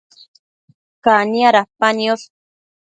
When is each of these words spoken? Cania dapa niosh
Cania 1.03 1.49
dapa 1.55 1.87
niosh 1.97 2.25